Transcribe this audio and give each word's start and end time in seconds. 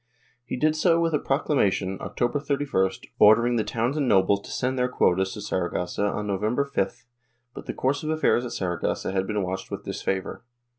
He 0.43 0.57
did 0.57 0.75
so 0.75 0.99
with 0.99 1.13
a 1.13 1.19
procla 1.19 1.49
mation, 1.55 1.99
October 2.01 2.39
31st, 2.39 3.05
ordering 3.19 3.57
the 3.57 3.63
towns 3.63 3.95
and 3.95 4.07
nobles 4.07 4.41
to 4.41 4.49
send 4.49 4.75
their 4.79 4.87
quotas 4.89 5.31
to 5.35 5.41
Saragossa 5.41 6.05
on 6.07 6.25
November 6.25 6.65
5th, 6.65 7.03
but 7.53 7.67
the 7.67 7.73
course 7.75 8.01
of 8.01 8.09
affairs 8.09 8.43
at 8.43 8.51
Saragossa 8.51 9.11
had 9.11 9.27
been 9.27 9.43
watched 9.43 9.69
with 9.69 9.83
disfavor. 9.83 10.43